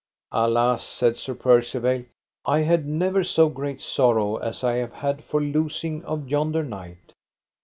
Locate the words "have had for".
4.77-5.39